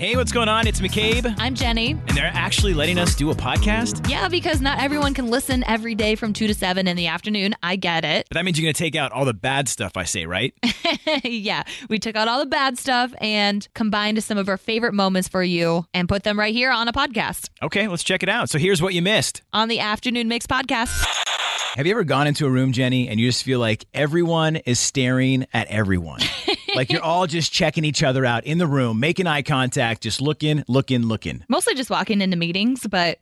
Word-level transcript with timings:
Hey, 0.00 0.16
what's 0.16 0.32
going 0.32 0.48
on? 0.48 0.66
It's 0.66 0.80
McCabe, 0.80 1.34
I'm 1.36 1.54
Jenny. 1.54 1.90
and 1.90 2.16
they're 2.16 2.32
actually 2.32 2.72
letting 2.72 2.98
us 2.98 3.14
do 3.14 3.30
a 3.32 3.34
podcast. 3.34 4.08
Yeah, 4.08 4.28
because 4.28 4.62
not 4.62 4.80
everyone 4.80 5.12
can 5.12 5.28
listen 5.28 5.62
every 5.64 5.94
day 5.94 6.14
from 6.14 6.32
2 6.32 6.46
to 6.46 6.54
7 6.54 6.88
in 6.88 6.96
the 6.96 7.08
afternoon. 7.08 7.54
I 7.62 7.76
get 7.76 8.02
it. 8.06 8.26
But 8.30 8.36
that 8.36 8.46
means 8.46 8.58
you're 8.58 8.64
going 8.64 8.72
to 8.72 8.78
take 8.78 8.96
out 8.96 9.12
all 9.12 9.26
the 9.26 9.34
bad 9.34 9.68
stuff 9.68 9.98
I 9.98 10.04
say, 10.04 10.24
right? 10.24 10.54
yeah, 11.22 11.64
we 11.90 11.98
took 11.98 12.16
out 12.16 12.28
all 12.28 12.38
the 12.38 12.46
bad 12.46 12.78
stuff 12.78 13.12
and 13.20 13.68
combined 13.74 14.24
some 14.24 14.38
of 14.38 14.48
our 14.48 14.56
favorite 14.56 14.94
moments 14.94 15.28
for 15.28 15.42
you 15.42 15.84
and 15.92 16.08
put 16.08 16.22
them 16.22 16.38
right 16.38 16.54
here 16.54 16.70
on 16.70 16.88
a 16.88 16.94
podcast 16.94 17.50
okay, 17.62 17.86
let's 17.86 18.02
check 18.02 18.22
it 18.22 18.30
out. 18.30 18.48
So 18.48 18.58
here's 18.58 18.80
what 18.80 18.94
you 18.94 19.02
missed. 19.02 19.42
on 19.52 19.68
the 19.68 19.80
Afternoon 19.80 20.28
Mix 20.28 20.46
podcast. 20.46 21.04
Have 21.76 21.86
you 21.86 21.92
ever 21.92 22.04
gone 22.04 22.26
into 22.26 22.46
a 22.46 22.50
room, 22.50 22.72
Jenny, 22.72 23.06
and 23.08 23.20
you 23.20 23.28
just 23.28 23.44
feel 23.44 23.60
like 23.60 23.84
everyone 23.92 24.56
is 24.56 24.80
staring 24.80 25.46
at 25.52 25.68
everyone? 25.68 26.20
like 26.76 26.92
you're 26.92 27.02
all 27.02 27.26
just 27.26 27.52
checking 27.52 27.84
each 27.84 28.02
other 28.02 28.24
out 28.24 28.44
in 28.44 28.58
the 28.58 28.66
room, 28.66 29.00
making 29.00 29.26
eye 29.26 29.42
contact, 29.42 30.02
just 30.02 30.20
looking, 30.20 30.64
looking, 30.68 31.02
looking. 31.02 31.44
Mostly 31.48 31.74
just 31.74 31.90
walking 31.90 32.20
into 32.20 32.36
meetings, 32.36 32.86
but 32.86 33.18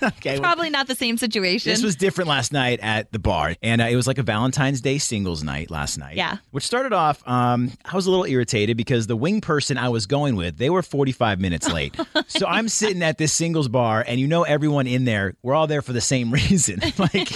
Okay. 0.18 0.38
probably 0.38 0.70
not 0.70 0.86
the 0.86 0.94
same 0.94 1.16
situation. 1.16 1.70
This 1.70 1.82
was 1.82 1.96
different 1.96 2.28
last 2.28 2.52
night 2.52 2.80
at 2.82 3.10
the 3.12 3.18
bar, 3.18 3.54
and 3.62 3.80
uh, 3.80 3.84
it 3.86 3.96
was 3.96 4.06
like 4.06 4.18
a 4.18 4.22
Valentine's 4.22 4.80
Day 4.80 4.98
singles 4.98 5.42
night 5.42 5.70
last 5.70 5.98
night. 5.98 6.16
Yeah. 6.16 6.38
Which 6.50 6.64
started 6.64 6.92
off, 6.92 7.26
um, 7.26 7.72
I 7.84 7.94
was 7.96 8.06
a 8.06 8.10
little 8.10 8.24
irritated 8.24 8.76
because 8.76 9.06
the 9.06 9.16
wing 9.16 9.40
person 9.40 9.76
I 9.78 9.88
was 9.88 10.06
going 10.06 10.36
with, 10.36 10.56
they 10.56 10.70
were 10.70 10.82
45 10.82 11.40
minutes 11.40 11.68
late. 11.70 11.96
so 12.28 12.46
I'm 12.46 12.68
sitting 12.68 13.02
at 13.02 13.18
this 13.18 13.32
singles 13.32 13.68
bar, 13.68 14.04
and 14.06 14.20
you 14.20 14.26
know 14.26 14.42
everyone 14.44 14.86
in 14.86 15.04
there, 15.04 15.34
we're 15.42 15.54
all 15.54 15.66
there 15.66 15.82
for 15.82 15.92
the 15.92 16.00
same 16.00 16.30
reason. 16.32 16.80
like 16.98 17.30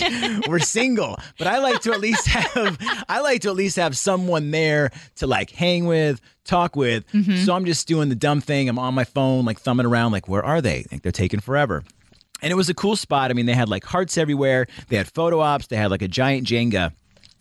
we're 0.48 0.58
single, 0.60 1.16
but 1.38 1.46
I 1.46 1.58
like 1.58 1.80
to 1.82 1.92
at 1.92 2.00
least 2.00 2.26
have, 2.28 2.78
I 3.08 3.20
like 3.20 3.42
to 3.42 3.48
at 3.48 3.56
least 3.56 3.76
have 3.76 3.96
someone 3.96 4.50
there 4.50 4.90
to 5.16 5.26
like 5.26 5.50
hang 5.50 5.86
with. 5.86 6.20
Talk 6.44 6.74
with. 6.74 7.04
So 7.44 7.54
I'm 7.54 7.64
just 7.66 7.86
doing 7.86 8.08
the 8.08 8.16
dumb 8.16 8.40
thing. 8.40 8.68
I'm 8.68 8.76
on 8.76 8.94
my 8.94 9.04
phone, 9.04 9.44
like 9.44 9.60
thumbing 9.60 9.86
around, 9.86 10.10
like, 10.10 10.26
where 10.26 10.44
are 10.44 10.60
they? 10.60 10.84
Like, 10.90 11.02
they're 11.02 11.12
taking 11.12 11.38
forever. 11.38 11.84
And 12.42 12.50
it 12.50 12.56
was 12.56 12.68
a 12.68 12.74
cool 12.74 12.96
spot. 12.96 13.30
I 13.30 13.34
mean, 13.34 13.46
they 13.46 13.54
had 13.54 13.68
like 13.68 13.84
hearts 13.84 14.18
everywhere. 14.18 14.66
They 14.88 14.96
had 14.96 15.08
photo 15.10 15.40
ops. 15.40 15.68
They 15.68 15.76
had 15.76 15.90
like 15.90 16.02
a 16.02 16.08
giant 16.08 16.46
Jenga. 16.46 16.92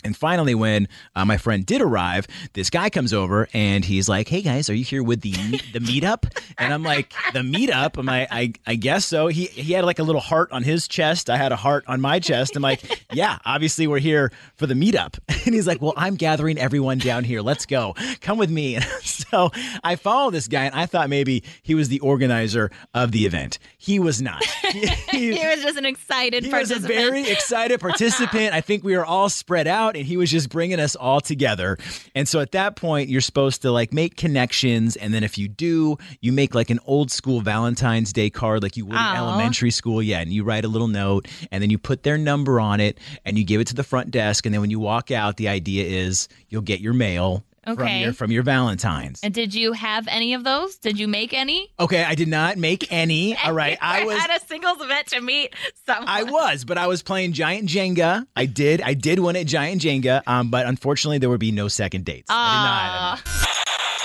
And 0.03 0.15
finally, 0.15 0.55
when 0.55 0.87
uh, 1.15 1.25
my 1.25 1.37
friend 1.37 1.65
did 1.65 1.81
arrive, 1.81 2.27
this 2.53 2.69
guy 2.69 2.89
comes 2.89 3.13
over 3.13 3.47
and 3.53 3.83
he's 3.85 4.07
like, 4.09 4.27
"Hey 4.27 4.41
guys, 4.41 4.69
are 4.69 4.73
you 4.73 4.83
here 4.83 5.03
with 5.03 5.21
the 5.21 5.31
the 5.73 5.79
meetup?" 5.79 6.25
And 6.57 6.73
I'm 6.73 6.83
like, 6.83 7.13
"The 7.33 7.39
meetup?" 7.39 7.97
I'm 7.97 8.05
like, 8.05 8.27
"I 8.31 8.53
I 8.65 8.75
guess 8.75 9.05
so." 9.05 9.27
He 9.27 9.45
he 9.45 9.73
had 9.73 9.85
like 9.85 9.99
a 9.99 10.03
little 10.03 10.21
heart 10.21 10.51
on 10.51 10.63
his 10.63 10.87
chest. 10.87 11.29
I 11.29 11.37
had 11.37 11.51
a 11.51 11.55
heart 11.55 11.83
on 11.87 12.01
my 12.01 12.19
chest. 12.19 12.55
I'm 12.55 12.61
like, 12.61 13.03
"Yeah, 13.13 13.37
obviously 13.45 13.87
we're 13.87 13.99
here 13.99 14.31
for 14.55 14.65
the 14.67 14.73
meetup." 14.75 15.17
And 15.43 15.55
he's 15.55 15.65
like, 15.65 15.81
"Well, 15.81 15.93
I'm 15.97 16.15
gathering 16.15 16.59
everyone 16.59 16.99
down 16.99 17.23
here. 17.23 17.41
Let's 17.41 17.65
go. 17.65 17.95
Come 18.21 18.37
with 18.37 18.49
me." 18.51 18.77
And 18.81 18.85
so 19.03 19.49
I 19.83 19.95
follow 19.95 20.29
this 20.31 20.47
guy, 20.47 20.65
and 20.65 20.75
I 20.75 20.85
thought 20.85 21.09
maybe 21.09 21.43
he 21.63 21.73
was 21.75 21.87
the 21.89 21.99
organizer 22.01 22.69
of 22.93 23.11
the 23.11 23.25
event. 23.25 23.59
He 23.77 23.97
was 23.99 24.21
not. 24.21 24.43
He- 24.43 24.87
he- 24.87 25.35
he 25.37 25.47
was 25.47 25.61
just 25.63 25.77
an 25.77 25.85
excited 25.85 26.43
he 26.43 26.51
was 26.51 26.71
a 26.71 26.79
very 26.79 27.29
excited 27.29 27.79
participant. 27.79 28.53
I 28.53 28.61
think 28.61 28.83
we 28.83 28.95
were 28.97 29.05
all 29.05 29.29
spread 29.29 29.67
out 29.67 29.90
and 29.95 30.05
he 30.05 30.17
was 30.17 30.31
just 30.31 30.49
bringing 30.49 30.79
us 30.79 30.95
all 30.95 31.21
together. 31.21 31.77
And 32.15 32.27
so 32.27 32.39
at 32.39 32.51
that 32.51 32.75
point, 32.75 33.09
you're 33.09 33.21
supposed 33.21 33.61
to 33.63 33.71
like 33.71 33.93
make 33.93 34.17
connections. 34.17 34.95
And 34.95 35.13
then 35.13 35.23
if 35.23 35.37
you 35.37 35.47
do, 35.47 35.97
you 36.21 36.31
make 36.31 36.55
like 36.55 36.69
an 36.69 36.79
old 36.85 37.11
school 37.11 37.41
Valentine's 37.41 38.13
Day 38.13 38.29
card 38.29 38.63
like 38.63 38.77
you 38.77 38.85
would 38.85 38.95
in 38.95 39.15
elementary 39.15 39.71
school. 39.71 40.01
Yeah. 40.01 40.19
And 40.19 40.31
you 40.31 40.43
write 40.43 40.65
a 40.65 40.67
little 40.67 40.87
note 40.87 41.27
and 41.51 41.61
then 41.61 41.69
you 41.69 41.77
put 41.77 42.03
their 42.03 42.17
number 42.17 42.59
on 42.59 42.79
it 42.79 42.97
and 43.25 43.37
you 43.37 43.43
give 43.43 43.61
it 43.61 43.67
to 43.67 43.75
the 43.75 43.83
front 43.83 44.11
desk. 44.11 44.45
And 44.45 44.53
then 44.53 44.61
when 44.61 44.69
you 44.69 44.79
walk 44.79 45.11
out, 45.11 45.37
the 45.37 45.47
idea 45.47 45.85
is 45.85 46.27
you'll 46.49 46.61
get 46.61 46.79
your 46.79 46.93
mail 46.93 47.43
from 47.63 47.73
Okay. 47.73 48.01
your 48.01 48.13
from 48.13 48.31
your 48.31 48.43
Valentine's. 48.43 49.19
and 49.23 49.33
did 49.33 49.53
you 49.53 49.73
have 49.73 50.07
any 50.07 50.33
of 50.33 50.43
those? 50.43 50.77
Did 50.77 50.99
you 50.99 51.07
make 51.07 51.33
any? 51.33 51.69
Okay, 51.79 52.03
I 52.03 52.15
did 52.15 52.27
not 52.27 52.57
make 52.57 52.91
any. 52.91 53.37
All 53.43 53.53
right. 53.53 53.77
I 53.81 54.03
was 54.03 54.17
at 54.19 54.35
a 54.41 54.45
singles 54.45 54.81
event 54.81 55.07
to 55.07 55.21
meet 55.21 55.53
someone. 55.85 56.07
I 56.07 56.23
was, 56.23 56.65
but 56.65 56.77
I 56.77 56.87
was 56.87 57.03
playing 57.03 57.33
Giant 57.33 57.69
Jenga. 57.69 58.25
I 58.35 58.45
did. 58.47 58.81
I 58.81 58.93
did 58.95 59.19
win 59.19 59.35
at 59.35 59.45
Giant 59.45 59.81
Jenga, 59.81 60.23
um, 60.27 60.49
but 60.49 60.65
unfortunately, 60.65 61.17
there 61.19 61.29
would 61.29 61.39
be 61.39 61.51
no 61.51 61.67
second 61.67 62.05
dates. 62.05 62.27
I 62.29 63.15
did 63.15 63.25
not. 63.27 63.47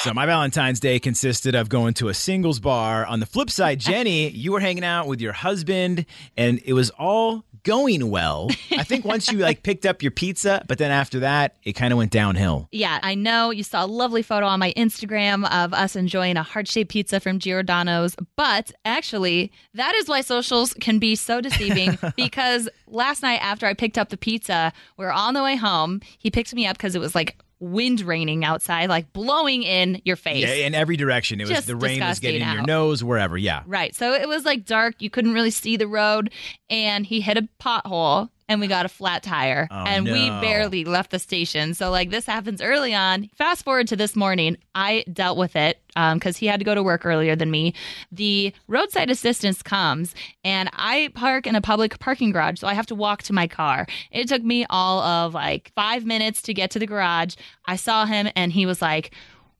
So 0.02 0.14
my 0.14 0.26
Valentine's 0.26 0.78
Day 0.78 1.00
consisted 1.00 1.56
of 1.56 1.68
going 1.68 1.94
to 1.94 2.08
a 2.08 2.14
singles 2.14 2.60
bar. 2.60 3.04
On 3.06 3.18
the 3.18 3.26
flip 3.26 3.50
side, 3.50 3.80
Jenny, 3.80 4.28
you 4.28 4.52
were 4.52 4.60
hanging 4.60 4.84
out 4.84 5.08
with 5.08 5.20
your 5.20 5.32
husband, 5.32 6.06
and 6.36 6.60
it 6.64 6.74
was 6.74 6.90
all 6.90 7.44
going 7.66 8.10
well. 8.10 8.48
I 8.70 8.84
think 8.84 9.04
once 9.04 9.30
you 9.30 9.38
like 9.38 9.62
picked 9.64 9.84
up 9.84 10.00
your 10.00 10.12
pizza, 10.12 10.64
but 10.68 10.78
then 10.78 10.92
after 10.92 11.18
that, 11.20 11.56
it 11.64 11.72
kind 11.72 11.92
of 11.92 11.98
went 11.98 12.12
downhill. 12.12 12.68
Yeah, 12.70 13.00
I 13.02 13.16
know 13.16 13.50
you 13.50 13.64
saw 13.64 13.84
a 13.84 13.86
lovely 13.86 14.22
photo 14.22 14.46
on 14.46 14.60
my 14.60 14.72
Instagram 14.76 15.44
of 15.52 15.74
us 15.74 15.96
enjoying 15.96 16.36
a 16.36 16.44
heart 16.44 16.68
shaped 16.68 16.92
pizza 16.92 17.18
from 17.18 17.40
Giordano's, 17.40 18.14
but 18.36 18.70
actually, 18.84 19.52
that 19.74 19.94
is 19.96 20.08
why 20.08 20.20
socials 20.20 20.74
can 20.74 21.00
be 21.00 21.16
so 21.16 21.40
deceiving 21.40 21.98
because 22.16 22.68
last 22.86 23.22
night 23.22 23.40
after 23.42 23.66
I 23.66 23.74
picked 23.74 23.98
up 23.98 24.10
the 24.10 24.16
pizza, 24.16 24.72
we 24.96 25.04
were 25.04 25.12
on 25.12 25.34
the 25.34 25.42
way 25.42 25.56
home. 25.56 26.00
He 26.18 26.30
picked 26.30 26.54
me 26.54 26.66
up 26.66 26.76
because 26.76 26.94
it 26.94 27.00
was 27.00 27.16
like 27.16 27.36
wind 27.58 28.00
raining 28.02 28.44
outside, 28.44 28.88
like 28.88 29.12
blowing 29.12 29.62
in 29.62 30.00
your 30.04 30.16
face. 30.16 30.42
Yeah, 30.42 30.66
in 30.66 30.74
every 30.74 30.96
direction. 30.96 31.40
It 31.40 31.48
was 31.48 31.66
the 31.66 31.76
rain 31.76 32.00
was 32.00 32.20
getting 32.20 32.42
in 32.42 32.52
your 32.52 32.62
nose, 32.62 33.02
wherever. 33.02 33.36
Yeah. 33.38 33.62
Right. 33.66 33.94
So 33.94 34.12
it 34.12 34.28
was 34.28 34.44
like 34.44 34.64
dark. 34.64 34.96
You 35.00 35.10
couldn't 35.10 35.32
really 35.32 35.50
see 35.50 35.76
the 35.76 35.88
road. 35.88 36.30
And 36.68 37.06
he 37.06 37.20
hit 37.20 37.36
a 37.36 37.48
pothole 37.60 38.30
and 38.48 38.60
we 38.60 38.66
got 38.66 38.86
a 38.86 38.88
flat 38.88 39.22
tire. 39.22 39.66
Oh, 39.70 39.84
and 39.84 40.04
we 40.04 40.28
barely 40.40 40.84
left 40.84 41.10
the 41.10 41.18
station. 41.18 41.74
So, 41.74 41.90
like, 41.90 42.10
this 42.10 42.26
happens 42.26 42.60
early 42.62 42.94
on. 42.94 43.28
Fast 43.34 43.64
forward 43.64 43.88
to 43.88 43.96
this 43.96 44.14
morning. 44.14 44.56
I 44.74 45.04
dealt 45.12 45.36
with 45.36 45.56
it 45.56 45.80
because 45.94 46.36
he 46.36 46.46
had 46.46 46.60
to 46.60 46.64
go 46.64 46.74
to 46.74 46.82
work 46.82 47.06
earlier 47.06 47.34
than 47.34 47.50
me. 47.50 47.74
The 48.12 48.52
roadside 48.68 49.10
assistance 49.10 49.62
comes 49.62 50.14
and 50.44 50.68
I 50.74 51.10
park 51.14 51.46
in 51.46 51.56
a 51.56 51.60
public 51.60 51.98
parking 51.98 52.32
garage. 52.32 52.60
So 52.60 52.68
I 52.68 52.74
have 52.74 52.86
to 52.86 52.94
walk 52.94 53.22
to 53.24 53.32
my 53.32 53.46
car. 53.46 53.86
It 54.10 54.28
took 54.28 54.42
me 54.42 54.66
all 54.68 55.00
of 55.00 55.34
like 55.34 55.72
five 55.74 56.04
minutes 56.04 56.42
to 56.42 56.54
get 56.54 56.70
to 56.72 56.78
the 56.78 56.86
garage. 56.86 57.34
I 57.64 57.76
saw 57.76 58.04
him 58.04 58.28
and 58.36 58.52
he 58.52 58.66
was 58.66 58.82
like, 58.82 59.12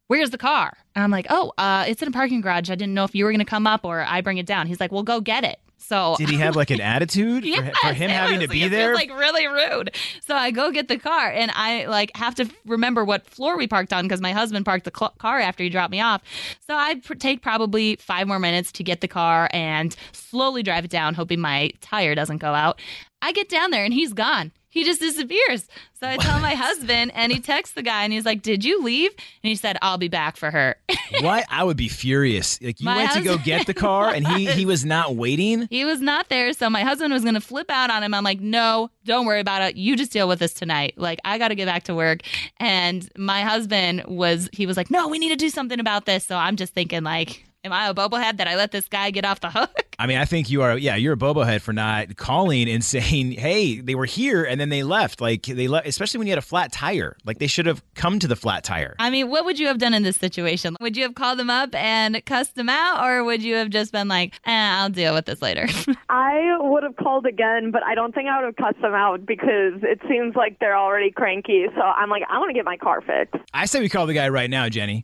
where's 0.08 0.30
the 0.30 0.38
car? 0.38 0.76
And 0.94 1.02
I'm 1.02 1.10
like, 1.10 1.26
oh, 1.30 1.52
uh, 1.58 1.86
it's 1.88 2.02
in 2.02 2.08
a 2.08 2.12
parking 2.12 2.42
garage. 2.42 2.70
I 2.70 2.74
didn't 2.74 2.94
know 2.94 3.04
if 3.04 3.14
you 3.14 3.24
were 3.24 3.32
going 3.32 3.38
to 3.38 3.44
come 3.44 3.66
up 3.66 3.84
or 3.84 4.02
I 4.02 4.20
bring 4.20 4.38
it 4.38 4.46
down. 4.46 4.66
He's 4.66 4.78
like, 4.78 4.92
well, 4.92 5.02
go 5.02 5.20
get 5.20 5.42
it. 5.42 5.58
So 5.78 6.16
Did 6.18 6.28
he 6.28 6.36
have 6.38 6.56
like 6.56 6.70
an 6.70 6.80
attitude 6.80 7.42
for, 7.44 7.48
Yes, 7.48 7.76
for 7.78 7.92
him 7.92 8.10
having 8.10 8.40
to 8.40 8.48
be 8.48 8.64
it 8.64 8.70
there? 8.70 8.90
was, 8.90 8.96
like 8.96 9.10
really 9.10 9.46
rude. 9.46 9.94
So 10.24 10.34
I 10.34 10.50
go 10.50 10.70
get 10.70 10.88
the 10.88 10.98
car 10.98 11.30
and 11.30 11.50
I 11.54 11.86
like 11.86 12.10
have 12.16 12.34
to 12.36 12.48
remember 12.64 13.04
what 13.04 13.26
floor 13.26 13.56
we 13.56 13.66
parked 13.66 13.92
on 13.92 14.04
because 14.04 14.20
my 14.20 14.32
husband 14.32 14.64
parked 14.64 14.84
the 14.84 14.92
cl- 14.96 15.14
car 15.18 15.38
after 15.38 15.62
he 15.62 15.70
dropped 15.70 15.92
me 15.92 16.00
off. 16.00 16.22
So 16.66 16.74
I 16.74 16.96
pr- 16.96 17.14
take 17.14 17.42
probably 17.42 17.96
five 17.96 18.26
more 18.26 18.38
minutes 18.38 18.72
to 18.72 18.82
get 18.84 19.00
the 19.00 19.08
car 19.08 19.48
and 19.52 19.94
slowly 20.12 20.62
drive 20.62 20.84
it 20.84 20.90
down, 20.90 21.14
hoping 21.14 21.40
my 21.40 21.70
tire 21.80 22.14
doesn't 22.14 22.38
go 22.38 22.54
out. 22.54 22.80
I 23.22 23.32
get 23.32 23.48
down 23.48 23.70
there 23.70 23.84
and 23.84 23.94
he's 23.94 24.12
gone. 24.12 24.52
He 24.76 24.84
just 24.84 25.00
disappears. 25.00 25.66
So 25.94 26.06
I 26.06 26.18
tell 26.18 26.38
my 26.38 26.54
husband 26.54 27.10
and 27.14 27.32
he 27.32 27.40
texts 27.40 27.74
the 27.74 27.82
guy 27.82 28.04
and 28.04 28.12
he's 28.12 28.26
like, 28.26 28.42
Did 28.42 28.62
you 28.62 28.82
leave? 28.82 29.10
And 29.10 29.48
he 29.48 29.54
said, 29.54 29.78
I'll 29.80 29.96
be 29.96 30.08
back 30.08 30.36
for 30.36 30.50
her. 30.50 30.76
What? 31.20 31.46
I 31.48 31.62
would 31.62 31.76
be 31.76 31.88
furious. 31.88 32.60
Like 32.60 32.80
you 32.80 32.84
My 32.84 32.96
went 32.96 33.12
to 33.12 33.22
go 33.22 33.38
get 33.38 33.66
the 33.66 33.72
car 33.88 34.10
and 34.10 34.26
he 34.26 34.46
he 34.46 34.66
was 34.66 34.84
not 34.84 35.14
waiting. 35.14 35.66
He 35.70 35.84
was 35.84 36.00
not 36.00 36.28
there, 36.28 36.52
so 36.52 36.68
my 36.68 36.82
husband 36.82 37.12
was 37.12 37.22
going 37.22 37.36
to 37.36 37.40
flip 37.40 37.70
out 37.70 37.90
on 37.90 38.02
him. 38.02 38.12
I'm 38.12 38.24
like, 38.24 38.40
no, 38.40 38.90
don't 39.04 39.24
worry 39.24 39.40
about 39.40 39.62
it. 39.62 39.76
You 39.76 39.96
just 39.96 40.10
deal 40.12 40.28
with 40.28 40.40
this 40.40 40.52
tonight. 40.52 40.94
Like, 40.96 41.20
I 41.24 41.38
got 41.38 41.48
to 41.48 41.54
get 41.54 41.66
back 41.66 41.84
to 41.84 41.94
work. 41.94 42.20
And 42.58 43.08
my 43.16 43.42
husband 43.42 44.04
was, 44.06 44.50
he 44.52 44.66
was 44.66 44.76
like, 44.76 44.90
no, 44.90 45.06
we 45.08 45.18
need 45.18 45.30
to 45.30 45.36
do 45.36 45.48
something 45.48 45.78
about 45.80 46.04
this. 46.06 46.24
So 46.24 46.36
I'm 46.36 46.56
just 46.56 46.74
thinking, 46.74 47.04
like, 47.04 47.45
am 47.66 47.72
I 47.72 47.88
a 47.88 47.94
bobo 47.94 48.16
head 48.16 48.38
that 48.38 48.48
I 48.48 48.56
let 48.56 48.72
this 48.72 48.88
guy 48.88 49.10
get 49.10 49.24
off 49.24 49.40
the 49.40 49.50
hook? 49.50 49.70
I 49.98 50.06
mean, 50.06 50.18
I 50.18 50.24
think 50.24 50.50
you 50.50 50.62
are. 50.62 50.76
Yeah, 50.76 50.96
you're 50.96 51.14
a 51.14 51.16
bobo 51.16 51.42
head 51.42 51.62
for 51.62 51.72
not 51.72 52.16
calling 52.16 52.68
and 52.68 52.84
saying, 52.94 53.32
"Hey, 53.32 53.80
they 53.80 53.94
were 53.94 54.04
here 54.04 54.44
and 54.44 54.60
then 54.60 54.68
they 54.68 54.82
left." 54.82 55.20
Like 55.20 55.42
they 55.42 55.68
left, 55.68 55.86
especially 55.86 56.18
when 56.18 56.26
you 56.26 56.32
had 56.32 56.38
a 56.38 56.42
flat 56.42 56.72
tire. 56.72 57.16
Like 57.24 57.38
they 57.38 57.46
should 57.46 57.66
have 57.66 57.82
come 57.94 58.18
to 58.20 58.28
the 58.28 58.36
flat 58.36 58.64
tire. 58.64 58.94
I 58.98 59.10
mean, 59.10 59.28
what 59.28 59.44
would 59.44 59.58
you 59.58 59.66
have 59.66 59.78
done 59.78 59.94
in 59.94 60.02
this 60.02 60.16
situation? 60.16 60.76
Would 60.80 60.96
you 60.96 61.02
have 61.02 61.14
called 61.14 61.38
them 61.38 61.50
up 61.50 61.74
and 61.74 62.24
cussed 62.24 62.54
them 62.54 62.68
out, 62.68 63.04
or 63.04 63.24
would 63.24 63.42
you 63.42 63.56
have 63.56 63.70
just 63.70 63.92
been 63.92 64.08
like, 64.08 64.34
eh, 64.44 64.50
I'll 64.52 64.90
deal 64.90 65.14
with 65.14 65.26
this 65.26 65.42
later? 65.42 65.66
I 66.08 66.56
would 66.60 66.82
have 66.82 66.96
called 66.96 67.26
again, 67.26 67.70
but 67.70 67.82
I 67.82 67.94
don't 67.94 68.14
think 68.14 68.28
I 68.28 68.40
would 68.40 68.46
have 68.46 68.56
cussed 68.56 68.82
them 68.82 68.94
out 68.94 69.26
because 69.26 69.82
it 69.82 70.00
seems 70.08 70.36
like 70.36 70.58
they're 70.60 70.76
already 70.76 71.10
cranky. 71.10 71.66
So 71.74 71.80
I'm 71.80 72.10
like, 72.10 72.22
I 72.30 72.38
want 72.38 72.50
to 72.50 72.54
get 72.54 72.64
my 72.64 72.76
car 72.76 73.00
fixed. 73.00 73.34
I 73.52 73.66
say 73.66 73.80
we 73.80 73.88
call 73.88 74.06
the 74.06 74.14
guy 74.14 74.28
right 74.28 74.50
now, 74.50 74.68
Jenny. 74.68 75.02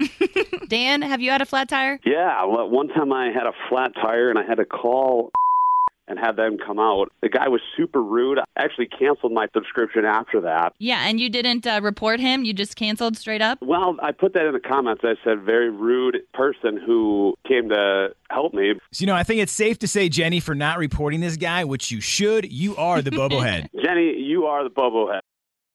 Dan, 0.68 1.02
have 1.02 1.20
you 1.20 1.30
had 1.30 1.42
a 1.42 1.46
flat 1.46 1.68
tire? 1.68 1.98
Yeah, 2.04 2.44
well, 2.52 2.68
one 2.68 2.88
time 2.88 3.12
I 3.12 3.26
had 3.26 3.46
a 3.46 3.52
flat 3.68 3.92
tire 3.94 4.28
and 4.28 4.38
I 4.38 4.44
had 4.44 4.56
to 4.56 4.66
call 4.66 5.30
and 6.08 6.18
have 6.18 6.36
them 6.36 6.58
come 6.58 6.78
out. 6.78 7.10
The 7.22 7.30
guy 7.30 7.48
was 7.48 7.62
super 7.76 8.02
rude. 8.02 8.38
I 8.38 8.44
actually 8.56 8.88
canceled 8.88 9.32
my 9.32 9.46
subscription 9.54 10.04
after 10.04 10.42
that. 10.42 10.74
Yeah, 10.78 11.06
and 11.06 11.18
you 11.18 11.30
didn't 11.30 11.66
uh, 11.66 11.80
report 11.82 12.20
him. 12.20 12.44
You 12.44 12.52
just 12.52 12.76
canceled 12.76 13.16
straight 13.16 13.40
up. 13.40 13.58
Well, 13.62 13.96
I 14.02 14.12
put 14.12 14.34
that 14.34 14.44
in 14.44 14.52
the 14.52 14.60
comments. 14.60 15.02
I 15.04 15.14
said, 15.24 15.40
very 15.42 15.70
rude 15.70 16.18
person 16.34 16.78
who 16.84 17.34
came 17.48 17.70
to 17.70 18.10
help 18.28 18.52
me. 18.52 18.74
So 18.90 19.02
you 19.02 19.06
know, 19.06 19.14
I 19.14 19.22
think 19.22 19.40
it's 19.40 19.52
safe 19.52 19.78
to 19.78 19.88
say, 19.88 20.10
Jenny, 20.10 20.40
for 20.40 20.54
not 20.54 20.76
reporting 20.76 21.20
this 21.20 21.38
guy, 21.38 21.64
which 21.64 21.90
you 21.90 22.02
should. 22.02 22.52
You 22.52 22.76
are 22.76 23.00
the 23.00 23.10
bobo 23.12 23.40
head. 23.40 23.70
Jenny, 23.82 24.18
you 24.18 24.44
are 24.44 24.62
the 24.62 24.70
bobo 24.70 25.10
head. 25.10 25.22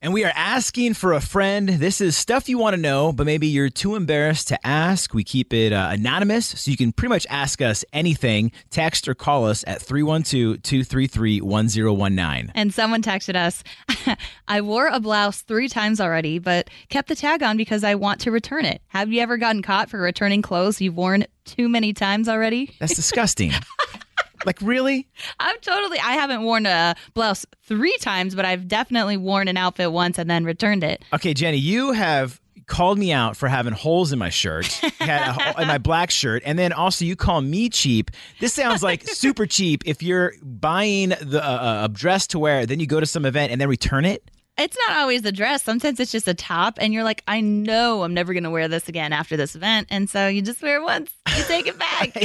And 0.00 0.14
we 0.14 0.24
are 0.24 0.32
asking 0.36 0.94
for 0.94 1.12
a 1.12 1.20
friend. 1.20 1.68
This 1.68 2.00
is 2.00 2.16
stuff 2.16 2.48
you 2.48 2.56
want 2.56 2.76
to 2.76 2.80
know, 2.80 3.12
but 3.12 3.26
maybe 3.26 3.48
you're 3.48 3.68
too 3.68 3.96
embarrassed 3.96 4.46
to 4.48 4.66
ask. 4.66 5.12
We 5.12 5.24
keep 5.24 5.52
it 5.52 5.72
uh, 5.72 5.88
anonymous, 5.90 6.46
so 6.46 6.70
you 6.70 6.76
can 6.76 6.92
pretty 6.92 7.08
much 7.08 7.26
ask 7.28 7.60
us 7.60 7.84
anything. 7.92 8.52
Text 8.70 9.08
or 9.08 9.16
call 9.16 9.46
us 9.46 9.64
at 9.66 9.82
312 9.82 10.62
233 10.62 11.40
1019. 11.40 12.52
And 12.54 12.72
someone 12.72 13.02
texted 13.02 13.34
us, 13.34 13.64
I 14.48 14.60
wore 14.60 14.86
a 14.86 15.00
blouse 15.00 15.42
three 15.42 15.68
times 15.68 16.00
already, 16.00 16.38
but 16.38 16.70
kept 16.90 17.08
the 17.08 17.16
tag 17.16 17.42
on 17.42 17.56
because 17.56 17.82
I 17.82 17.96
want 17.96 18.20
to 18.20 18.30
return 18.30 18.66
it. 18.66 18.80
Have 18.88 19.12
you 19.12 19.20
ever 19.20 19.36
gotten 19.36 19.62
caught 19.62 19.90
for 19.90 20.00
returning 20.00 20.42
clothes 20.42 20.80
you've 20.80 20.96
worn 20.96 21.26
too 21.44 21.68
many 21.68 21.92
times 21.92 22.28
already? 22.28 22.70
That's 22.78 22.94
disgusting. 22.94 23.50
like, 24.46 24.60
really? 24.60 25.08
I'm 25.40 25.58
totally, 25.60 25.98
I 25.98 26.12
haven't 26.12 26.42
worn 26.42 26.66
a 26.66 26.94
blouse 27.14 27.46
three 27.64 27.96
times, 27.98 28.34
but 28.34 28.44
I've 28.44 28.68
definitely 28.68 29.16
worn 29.16 29.48
an 29.48 29.56
outfit 29.56 29.92
once 29.92 30.18
and 30.18 30.30
then 30.30 30.44
returned 30.44 30.84
it. 30.84 31.04
Okay, 31.12 31.34
Jenny, 31.34 31.58
you 31.58 31.92
have 31.92 32.40
called 32.66 32.98
me 32.98 33.12
out 33.12 33.36
for 33.36 33.48
having 33.48 33.72
holes 33.72 34.12
in 34.12 34.18
my 34.18 34.28
shirt, 34.28 34.66
had 34.98 35.36
a 35.36 35.62
in 35.62 35.68
my 35.68 35.78
black 35.78 36.10
shirt, 36.10 36.42
and 36.44 36.58
then 36.58 36.72
also 36.72 37.04
you 37.04 37.16
call 37.16 37.40
me 37.40 37.68
cheap. 37.68 38.10
This 38.40 38.52
sounds 38.54 38.82
like 38.82 39.02
super 39.08 39.46
cheap 39.46 39.82
if 39.86 40.02
you're 40.02 40.34
buying 40.42 41.08
the 41.08 41.42
uh, 41.42 41.84
a 41.84 41.88
dress 41.88 42.26
to 42.28 42.38
wear, 42.38 42.66
then 42.66 42.78
you 42.78 42.86
go 42.86 43.00
to 43.00 43.06
some 43.06 43.24
event 43.24 43.50
and 43.50 43.60
then 43.60 43.68
return 43.68 44.04
it. 44.04 44.30
It's 44.58 44.76
not 44.88 44.98
always 44.98 45.22
the 45.22 45.32
dress. 45.32 45.62
Sometimes 45.62 46.00
it's 46.00 46.10
just 46.10 46.26
a 46.26 46.34
top, 46.34 46.78
and 46.80 46.92
you're 46.92 47.04
like, 47.04 47.22
I 47.28 47.40
know 47.40 48.02
I'm 48.02 48.12
never 48.12 48.32
going 48.32 48.42
to 48.42 48.50
wear 48.50 48.66
this 48.66 48.88
again 48.88 49.12
after 49.12 49.36
this 49.36 49.54
event. 49.54 49.86
And 49.90 50.10
so 50.10 50.26
you 50.26 50.42
just 50.42 50.60
wear 50.62 50.80
it 50.80 50.82
once, 50.82 51.12
you 51.36 51.44
take 51.44 51.66
it 51.68 51.78
back. 51.78 52.16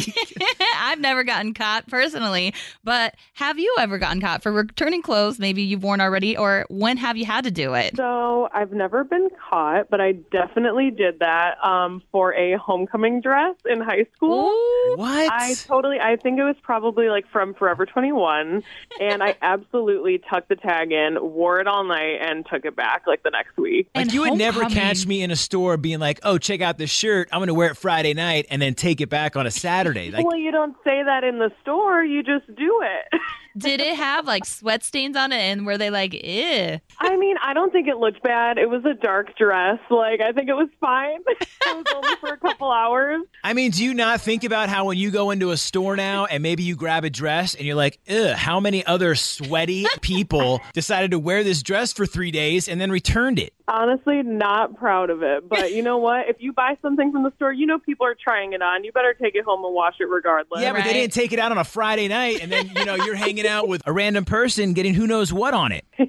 I've 0.78 1.00
never 1.00 1.24
gotten 1.24 1.54
caught 1.54 1.88
personally, 1.88 2.54
but 2.84 3.16
have 3.34 3.60
you 3.60 3.76
ever 3.80 3.98
gotten 3.98 4.20
caught 4.20 4.42
for 4.42 4.52
returning 4.52 5.02
clothes 5.02 5.40
maybe 5.40 5.62
you've 5.62 5.84
worn 5.84 6.02
already, 6.02 6.36
or 6.36 6.66
when 6.70 6.98
have 6.98 7.18
you 7.18 7.26
had 7.26 7.44
to 7.44 7.52
do 7.52 7.76
it? 7.76 7.96
So 7.96 8.50
I've 8.52 8.72
never 8.72 9.04
been 9.04 9.30
caught, 9.50 9.90
but 9.90 10.02
I 10.02 10.14
definitely 10.14 10.90
did 10.92 11.20
that 11.20 11.64
um, 11.64 12.02
for 12.12 12.34
a 12.34 12.58
homecoming 12.58 13.22
dress 13.22 13.56
in 13.70 13.82
high 13.82 14.08
school. 14.16 14.50
Ooh. 14.50 14.96
What? 14.96 15.32
I 15.32 15.54
totally, 15.54 16.00
I 16.00 16.16
think 16.16 16.40
it 16.40 16.44
was 16.44 16.56
probably 16.62 17.10
like 17.10 17.28
from 17.32 17.54
Forever 17.54 17.86
21, 17.86 18.64
and 19.00 19.24
I 19.24 19.36
absolutely 19.42 20.20
tucked 20.30 20.50
the 20.50 20.56
tag 20.56 20.92
in, 20.92 21.18
wore 21.22 21.60
it 21.60 21.68
all 21.68 21.84
night, 21.84 22.20
and 22.24 22.46
took 22.46 22.66
it 22.66 22.76
back 22.76 23.04
like 23.06 23.22
the 23.24 23.30
next 23.30 23.58
week. 23.58 23.90
like 23.94 24.04
And 24.04 24.14
you 24.14 24.22
would 24.22 24.38
never 24.38 24.66
catch 24.66 25.06
me 25.06 25.22
in 25.22 25.32
a 25.32 25.36
store 25.36 25.78
being 25.78 26.00
like, 26.00 26.20
"Oh, 26.24 26.38
check 26.38 26.62
out 26.62 26.78
this 26.78 26.90
shirt. 26.90 27.30
I'm 27.32 27.40
going 27.40 27.48
to 27.48 27.54
wear 27.54 27.70
it 27.70 27.78
Friday 27.78 28.14
night 28.14 28.48
and 28.50 28.62
then 28.62 28.74
take 28.74 29.02
it 29.02 29.10
back 29.10 29.36
on 29.36 29.46
a 29.46 29.52
Saturday." 29.52 30.04
Like, 30.14 30.28
well, 30.28 30.38
you 30.38 30.52
don't 30.52 30.76
say 30.84 31.02
that 31.04 31.24
in 31.24 31.40
the 31.40 31.52
store, 31.62 32.04
you 32.04 32.22
just 32.22 32.46
do 32.56 32.82
it. 32.84 33.20
Did 33.58 33.82
it 33.82 33.96
have 33.96 34.26
like 34.26 34.46
sweat 34.46 34.84
stains 34.84 35.16
on 35.16 35.32
it, 35.32 35.38
and 35.38 35.66
were 35.66 35.78
they 35.78 35.90
like, 35.90 36.14
ew? 36.14 36.80
I 37.00 37.18
mean, 37.18 37.36
I 37.44 37.54
don't 37.54 37.72
think 37.72 37.88
it 37.88 37.98
looked 37.98 38.24
bad. 38.24 38.58
It 38.58 38.70
was 38.70 38.84
a 38.86 38.94
dark 38.94 39.38
dress. 39.38 39.80
Like, 39.90 40.22
I 40.22 40.32
think 40.32 40.50
it 40.50 40.54
was 40.54 40.70
fine. 40.80 41.20
it 41.30 41.48
was 41.66 41.86
only 41.96 42.16
for 42.20 42.30
a 42.30 42.38
couple 42.38 42.72
hours. 42.72 43.22
I 43.44 43.54
mean, 43.54 43.72
do 43.72 43.84
you 43.84 43.94
not 43.94 44.22
think 44.22 44.44
about 44.44 44.70
how 44.70 44.86
when 44.86 44.98
you 44.98 45.12
go 45.12 45.32
into 45.32 45.52
a 45.52 45.58
store 45.58 45.96
now 45.96 46.26
and 46.26 46.42
maybe 46.42 46.64
you 46.64 46.76
grab 46.76 47.04
a 47.04 47.10
dress 47.10 47.54
and 47.56 47.66
you're 47.66 47.76
like, 47.76 48.00
ugh, 48.10 48.36
how 48.36 48.60
many 48.60 48.86
other 48.86 49.16
sweaty 49.16 49.86
people 50.02 50.62
decided 50.74 51.12
to 51.12 51.20
wear 51.20 51.44
this 51.44 51.62
dress 51.62 51.94
for 51.94 52.06
three 52.06 52.32
days 52.32 52.68
and 52.68 52.82
then 52.82 52.92
returned 52.92 53.40
it? 53.40 53.54
Honestly, 53.68 54.22
not 54.24 54.76
proud 54.76 55.10
of 55.10 55.24
it. 55.24 55.48
But 55.48 55.74
you 55.74 55.84
know 55.84 55.98
what? 56.00 56.28
If 56.28 56.38
you 56.40 56.52
buy 56.54 56.78
something 56.82 57.12
from 57.12 57.24
the 57.24 57.32
store, 57.36 57.54
you 57.54 57.66
know 57.66 57.80
people 57.80 58.06
are 58.06 58.16
trying 58.16 58.54
it 58.54 58.62
on. 58.62 58.84
You 58.84 58.92
better 58.92 59.14
take 59.14 59.36
it 59.36 59.46
home 59.46 59.64
and 59.64 59.74
wash 59.74 59.96
it 60.00 60.06
regardless. 60.06 60.62
Yeah, 60.62 60.74
but 60.74 60.84
they 60.84 60.94
didn't 60.94 61.14
take 61.14 61.32
it 61.32 61.40
out 61.40 61.52
on 61.52 61.58
a 61.58 61.64
Friday 61.64 62.08
night 62.08 62.42
and 62.42 62.52
then, 62.52 62.70
you 62.76 62.86
know, 62.86 62.96
you're 62.96 63.16
hanging 63.16 63.48
out 63.48 63.68
with 63.68 63.82
a 63.86 63.94
random 63.94 64.26
person 64.26 64.74
getting 64.74 64.94
who 64.94 65.08
knows 65.08 65.32
what 65.32 65.54
on 65.54 65.72
it. 65.72 65.86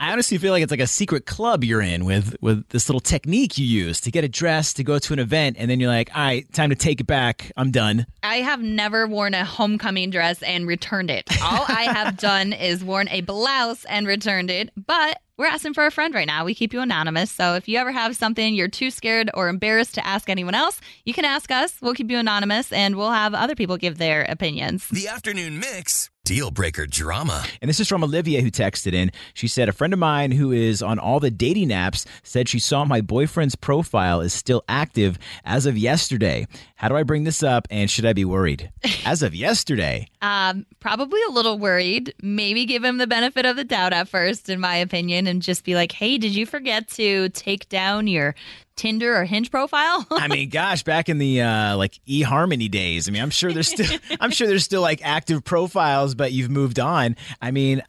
I 0.00 0.12
honestly 0.12 0.38
feel 0.38 0.52
like 0.52 0.62
it's 0.62 0.70
like 0.70 0.80
a 0.80 0.86
secret 0.86 1.26
club 1.26 1.64
you're 1.64 1.80
in 1.80 2.04
with 2.04 2.36
with 2.40 2.68
this 2.68 2.88
little 2.88 3.00
technique 3.00 3.58
you 3.58 3.66
use 3.66 4.00
to 4.02 4.10
get 4.10 4.24
a 4.24 4.28
dress 4.28 4.72
to 4.74 4.84
go 4.84 4.98
to 4.98 5.12
an 5.12 5.18
event 5.18 5.56
and 5.58 5.70
then 5.70 5.80
you're 5.80 5.90
like, 5.90 6.10
all 6.14 6.22
right, 6.22 6.50
time 6.52 6.70
to 6.70 6.76
take 6.76 7.00
it 7.00 7.06
back. 7.06 7.52
I'm 7.56 7.70
done. 7.70 8.06
I 8.22 8.36
have 8.36 8.60
never 8.60 9.06
worn 9.06 9.34
a 9.34 9.44
homecoming 9.44 10.10
dress 10.10 10.42
and 10.42 10.66
returned 10.66 11.10
it. 11.10 11.24
All 11.42 11.64
I 11.68 11.84
have 11.84 12.16
done 12.18 12.52
is 12.52 12.82
worn 12.82 13.08
a 13.08 13.20
blouse 13.20 13.84
and 13.84 14.06
returned 14.06 14.50
it, 14.50 14.70
but 14.86 15.20
we're 15.36 15.46
asking 15.46 15.74
for 15.74 15.84
a 15.84 15.90
friend 15.90 16.14
right 16.14 16.26
now. 16.26 16.44
We 16.44 16.54
keep 16.54 16.72
you 16.72 16.80
anonymous. 16.80 17.30
So 17.30 17.54
if 17.54 17.66
you 17.66 17.78
ever 17.78 17.90
have 17.90 18.16
something 18.16 18.54
you're 18.54 18.68
too 18.68 18.90
scared 18.90 19.30
or 19.34 19.48
embarrassed 19.48 19.94
to 19.94 20.06
ask 20.06 20.30
anyone 20.30 20.54
else, 20.54 20.80
you 21.04 21.12
can 21.12 21.24
ask 21.24 21.50
us. 21.50 21.76
We'll 21.82 21.94
keep 21.94 22.10
you 22.10 22.18
anonymous 22.18 22.72
and 22.72 22.96
we'll 22.96 23.10
have 23.10 23.34
other 23.34 23.54
people 23.54 23.76
give 23.76 23.98
their 23.98 24.22
opinions. 24.24 24.88
The 24.88 25.08
afternoon 25.08 25.58
mix. 25.58 26.10
Deal 26.24 26.50
breaker 26.50 26.86
drama. 26.86 27.44
And 27.60 27.68
this 27.68 27.80
is 27.80 27.88
from 27.88 28.02
Olivia 28.02 28.40
who 28.40 28.50
texted 28.50 28.94
in. 28.94 29.10
She 29.34 29.46
said, 29.46 29.68
A 29.68 29.72
friend 29.72 29.92
of 29.92 29.98
mine 29.98 30.30
who 30.30 30.52
is 30.52 30.82
on 30.82 30.98
all 30.98 31.20
the 31.20 31.30
dating 31.30 31.68
apps 31.68 32.06
said 32.22 32.48
she 32.48 32.58
saw 32.58 32.86
my 32.86 33.02
boyfriend's 33.02 33.56
profile 33.56 34.22
is 34.22 34.32
still 34.32 34.64
active 34.66 35.18
as 35.44 35.66
of 35.66 35.76
yesterday. 35.76 36.46
How 36.84 36.88
do 36.88 36.96
I 36.96 37.02
bring 37.02 37.24
this 37.24 37.42
up 37.42 37.66
and 37.70 37.90
should 37.90 38.04
I 38.04 38.12
be 38.12 38.26
worried? 38.26 38.70
As 39.06 39.22
of 39.22 39.34
yesterday. 39.34 40.06
Um, 40.20 40.66
probably 40.80 41.18
a 41.26 41.32
little 41.32 41.58
worried. 41.58 42.12
Maybe 42.20 42.66
give 42.66 42.84
him 42.84 42.98
the 42.98 43.06
benefit 43.06 43.46
of 43.46 43.56
the 43.56 43.64
doubt 43.64 43.94
at 43.94 44.06
first, 44.06 44.50
in 44.50 44.60
my 44.60 44.76
opinion, 44.76 45.26
and 45.26 45.40
just 45.40 45.64
be 45.64 45.74
like, 45.74 45.92
hey, 45.92 46.18
did 46.18 46.34
you 46.34 46.44
forget 46.44 46.88
to 46.88 47.30
take 47.30 47.70
down 47.70 48.06
your 48.06 48.34
Tinder 48.76 49.16
or 49.16 49.24
Hinge 49.24 49.50
profile? 49.50 50.06
I 50.10 50.28
mean, 50.28 50.48
gosh, 50.48 50.82
back 50.82 51.08
in 51.08 51.18
the 51.18 51.42
uh, 51.42 51.76
like 51.76 52.00
eHarmony 52.08 52.70
days. 52.70 53.08
I 53.08 53.12
mean, 53.12 53.22
I'm 53.22 53.30
sure 53.30 53.52
there's 53.52 53.68
still 53.68 53.98
I'm 54.20 54.30
sure 54.30 54.46
there's 54.46 54.64
still 54.64 54.82
like 54.82 55.00
active 55.04 55.44
profiles, 55.44 56.14
but 56.14 56.32
you've 56.32 56.50
moved 56.50 56.78
on. 56.78 57.16
I 57.40 57.50
mean, 57.50 57.82